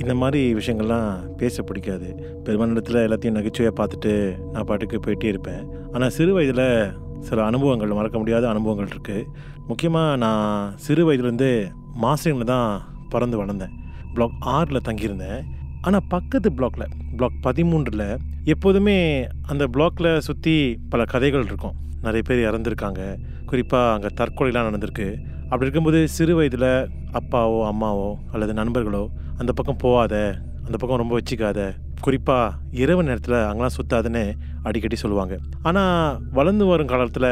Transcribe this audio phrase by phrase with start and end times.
[0.00, 1.10] இந்த மாதிரி விஷயங்கள்லாம்
[1.40, 2.08] பேச பிடிக்காது.
[2.44, 4.12] பெருமாநிலத்தில் எல்லாத்தையும் நகைச்சுவையாக பார்த்துட்டு
[4.52, 5.62] நான் பாட்டுக்கு போயிட்டே இருப்பேன்.
[5.94, 6.66] ஆனால் சிறு வயதில்
[7.28, 9.26] சில அனுபவங்கள் மறக்க முடியாத அனுபவங்கள் இருக்குது
[9.68, 11.50] முக்கியமாக நான் சிறு வயதுலேருந்து
[12.04, 12.70] மாஸ்டரிங்கில் தான்
[13.12, 13.74] பிறந்து வளர்ந்தேன்.
[14.14, 15.40] பிளாக் ஆறில் தங்கியிருந்தேன்.
[15.86, 16.84] ஆனால் பக்கத்து பிளாக்ல
[17.18, 18.06] பிளாக் பதிமூன்றில்
[18.54, 18.96] எப்போதுமே
[19.52, 20.56] அந்த பிளாக்ல சுற்றி
[20.92, 21.76] பல கதைகள் இருக்கும்.
[22.06, 23.02] நிறைய பேர் இறந்துருக்காங்க.
[23.50, 25.08] குறிப்பாக அங்கே தற்கொலைலாம் நடந்திருக்கு.
[25.48, 26.70] அப்படி இருக்கும்போது சிறு வயதில்
[27.18, 29.02] அப்பாவோ அம்மாவோ அல்லது நண்பர்களோ
[29.40, 30.14] அந்த பக்கம் போகாத
[30.66, 31.60] அந்த பக்கம் ரொம்ப வச்சுக்காத.
[32.04, 34.22] குறிப்பாக இரவு நேரத்தில் அங்கெல்லாம் சுத்தாதுன்னு
[34.68, 35.34] அடிக்கடி சொல்லுவாங்க.
[35.68, 37.30] ஆனால் வளர்ந்து வரும் காலத்தில்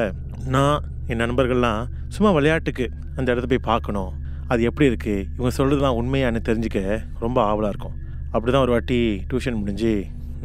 [0.54, 1.80] நான் என் நண்பர்கள்லாம்
[2.14, 2.84] சும்மா விளையாட்டுக்கு
[3.16, 4.10] அந்த இடத்த போய் பார்க்கணும்.
[4.52, 6.80] அது எப்படி இருக்குது இவங்க சொல்கிறதுலாம் உண்மையானு தெரிஞ்சுக்க
[7.24, 7.96] ரொம்ப ஆவலாக இருக்கும்.
[8.34, 8.98] அப்படி தான் ஒரு வாட்டி
[9.30, 9.92] டியூஷன் முடிஞ்சு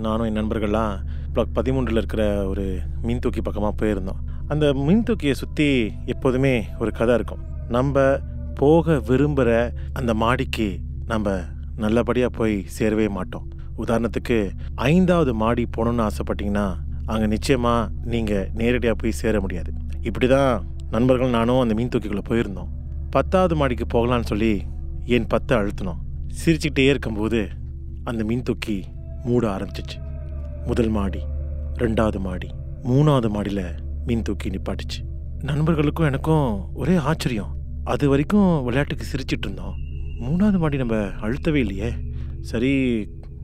[0.05, 0.93] நானும் என் நண்பர்கள்லாம்
[1.33, 2.65] பிளாக் பதிமூன்றில் இருக்கிற ஒரு
[3.05, 4.19] மீன் தூக்கி பக்கமாக போயிருந்தோம்.
[4.53, 5.69] அந்த மீன் தூக்கியை சுற்றி
[6.13, 7.43] எப்போதுமே ஒரு கதை இருக்கும்.
[7.77, 8.03] நம்ம
[8.61, 9.51] போக விரும்புகிற
[9.99, 10.67] அந்த மாடிக்கு
[11.11, 11.33] நம்ம
[11.83, 13.45] நல்லபடியாக போய் சேரவே மாட்டோம்.
[13.83, 14.37] உதாரணத்துக்கு
[14.75, 16.67] ஐந்தாவது மாடி போகணுன்னு ஆசைப்பட்டீங்கன்னா
[17.13, 19.71] அங்கே நிச்சயமாக நீங்கள் நேரடியாக போய் சேர முடியாது.
[20.09, 20.63] இப்படி தான்
[20.95, 22.71] நண்பர்கள் நானும் அந்த மீன் தூக்கிக்குள்ளே போயிருந்தோம்.
[23.15, 24.53] பத்தாவது மாடிக்கு போகலான்னு சொல்லி
[25.15, 26.01] என் பத்தை அழுத்தினோம்.
[26.39, 27.41] சிரிச்சுக்கிட்டே இருக்கும்போது
[28.03, 28.77] அந்த மீன் தூக்கி
[29.27, 29.97] மூட ஆரம்பிச்சிச்சு.
[30.69, 31.21] முதல் மாடி
[31.83, 32.49] ரெண்டாவது மாடி
[32.89, 33.67] மூணாவது மாடியில்
[34.07, 34.99] மீன் தூக்கி நிப்பாட்டுச்சு.
[35.49, 36.47] நண்பர்களுக்கும் எனக்கும்
[36.81, 37.51] ஒரே ஆச்சரியம்.
[37.93, 39.75] அது வரைக்கும் விளையாட்டுக்கு சிரிச்சிட்டு இருந்தோம்.
[40.21, 41.89] மூணாவது மாடி நம்ம அழுத்தவே இல்லையே.
[42.41, 42.73] சரி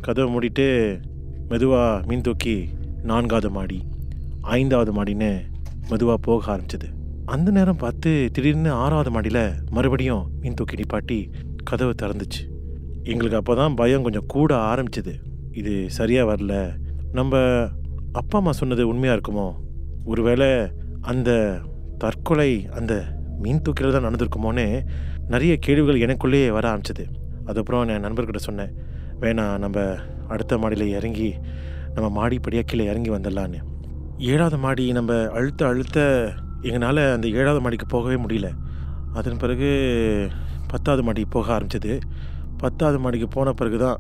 [0.02, 1.02] கதவை மூடிட்டு
[1.50, 2.70] மெதுவாக மீன் தூக்கி
[3.04, 3.80] நான்காவது மாடி
[4.42, 5.42] ஐந்தாவது மாடின்னு
[5.90, 6.88] மெதுவாக போக ஆரம்பிச்சது.
[7.26, 11.32] அந்த நேரம் பார்த்து திடீர்னு ஆறாவது மாடியில் மறுபடியும் மீன் தூக்கி நிப்பாட்டி
[11.64, 12.42] கதவை திறந்துச்சு.
[13.04, 15.14] எங்களுக்கு அப்போ தான் பயம் கொஞ்சம் கூட ஆரம்பிச்சது.
[15.52, 16.74] இது சரியாக வரல.
[17.12, 17.38] நம்ம
[18.12, 19.56] அப்பா அம்மா சொன்னது உண்மையாக இருக்குமோ?
[20.04, 20.48] ஒருவேளை
[21.02, 21.60] அந்த
[21.98, 22.94] தற்கொலை அந்த
[23.44, 24.66] மீன் தூக்கிறது தான் நடந்திருக்குமோன்னு
[25.34, 27.06] நிறைய கேள்விகள் எனக்குள்ளேயே வர ஆரம்பிச்சது.
[27.46, 28.74] அதுக்கப்புறம் என் நண்பர்கிட்ட சொன்னேன்
[29.24, 29.80] வேணாம் நம்ம
[30.34, 31.30] அடுத்த மாடியில் இறங்கி
[31.96, 33.60] நம்ம மாடிப்படியாக கீழே இறங்கி வந்துடலான்னு.
[34.32, 36.00] ஏழாவது மாடி நம்ம அழுத்த அழுத்த
[36.70, 38.50] எங்களால் அந்த ஏழாவது மாடிக்கு போகவே முடியல.
[39.20, 39.70] அதன் பிறகு
[40.72, 41.94] பத்தாவது மாடி போக ஆரம்பிச்சது.
[42.62, 44.00] பத்தாவது மாடிக்கு போன பிறகு தான்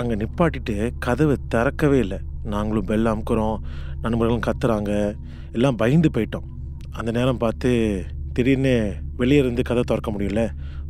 [0.00, 0.76] அங்கே நிப்பாட்டிட்டு
[1.06, 2.18] கதவு திறக்கவே இல்லை.
[2.54, 3.56] நாங்களும் பெல் அமுக்குறோம்
[4.04, 4.92] நண்பர்களும் கத்துறாங்க
[5.56, 6.46] எல்லாம் பயந்து போயிட்டோம்.
[6.98, 7.70] அந்த நேரம் பார்த்து
[8.36, 8.74] திடீர்னு
[9.20, 10.42] வெளியே இருந்து கதை திறக்க முடியல.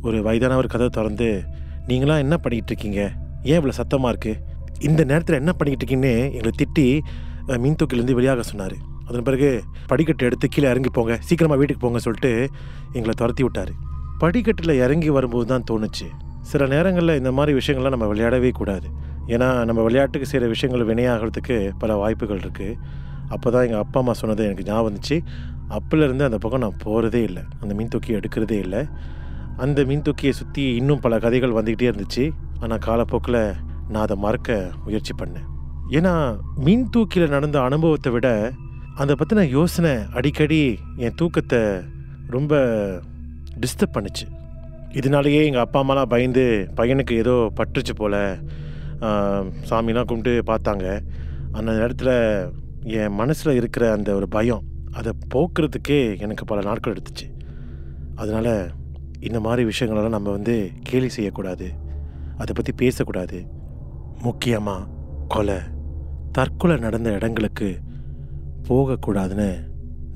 [0.05, 1.29] ஒரு வயதானவர் கதை திறந்து
[1.89, 3.01] நீங்களாம் என்ன பண்ணிக்கிட்டு இருக்கீங்க?
[3.49, 4.55] ஏன் இவ்வளோ சத்தமாக இருக்குது
[4.87, 6.85] இந்த நேரத்தில் என்ன பண்ணிக்கிட்டு இருக்கீங்கன்னு எங்களை திட்டி
[7.63, 8.77] மீன் தூக்கிலேருந்து வெளியாக சொன்னார்.
[9.09, 9.49] அதன் பிறகு
[9.91, 12.31] படிக்கட்டு எடுத்து கீழே இறங்கி போங்க சீக்கிரமாக வீட்டுக்கு போங்க சொல்லிட்டு
[12.97, 13.73] எங்களை துரத்தி விட்டார்.
[14.23, 16.07] படிக்கட்டில் இறங்கி வரும்போது தான் தோணுச்சு.
[16.51, 18.87] சில நேரங்களில் இந்த மாதிரி விஷயங்கள்லாம் நம்ம விளையாடவே கூடாது.
[19.33, 22.77] ஏன்னா நம்ம விளையாட்டுக்கு செய்கிற விஷயங்கள் வினையாகிறதுக்கு பல வாய்ப்புகள் இருக்குது
[23.35, 25.15] அப்போ தான் எங்கள் அப்பா அம்மா சொன்னது எனக்கு ஞாபகம் வந்துச்சு.
[25.75, 27.43] அப்போலேருந்து அந்த பக்கம் நான் போகிறதே இல்லை.
[27.61, 28.81] அந்த மீன் தூக்கி எடுக்கிறதே இல்லை.
[29.63, 32.25] அந்த மீன் தூக்கியை சுற்றி இன்னும் பல கதைகள் வந்துக்கிட்டே இருந்துச்சு.
[32.63, 33.41] ஆனால் காலப்போக்கில்
[33.91, 35.47] நான் அதை மறக்க முயற்சி பண்ணேன்.
[35.97, 36.13] ஏன்னா
[36.65, 38.29] மீன் தூக்கியில் நடந்த அனுபவத்தை விட
[39.01, 40.61] அதை பற்றின யோசனை அடிக்கடி
[41.05, 41.61] என் தூக்கத்தை
[42.35, 42.53] ரொம்ப
[43.63, 44.25] டிஸ்டர்ப் பண்ணுச்சு.
[44.99, 46.45] இதனாலேயே எங்கள் அப்பா அம்மாலாம் பயந்து
[46.79, 48.21] பையனுக்கு ஏதோ பட்டுருச்சு போல்
[49.69, 50.85] சாமிலாம் கும்பிட்டு பார்த்தாங்க.
[51.57, 52.15] அந்த நேரத்தில்
[52.99, 54.63] என் மனசில் இருக்கிற அந்த ஒரு பயம்
[54.97, 57.27] அதை போக்குறதுக்கே எனக்கு பல நாட்கள் எடுத்துச்சு.
[58.21, 58.53] அதனால்
[59.27, 60.55] இந்த மாதிரி விஷயங்களெல்லாம் நம்ம வந்து
[60.89, 61.67] கேலி செய்யக்கூடாது.
[62.41, 63.39] அதை பற்றி பேசக்கூடாது.
[64.27, 64.89] முக்கியமாக
[65.33, 65.59] கொலை
[66.37, 67.67] தற்கொலை நடந்த இடங்களுக்கு
[68.69, 69.49] போகக்கூடாதுன்னு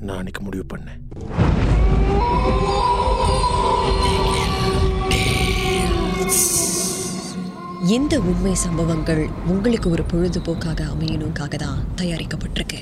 [0.08, 1.00] நான் அன்றைக்கி முடிவு பண்ணேன்.
[7.96, 9.24] இந்த உண்மை சம்பவங்கள்
[9.54, 12.82] உங்களுக்கு ஒரு பொழுதுபோக்காக அமையணுக்காக தான் தயாரிக்கப்பட்டிருக்கு.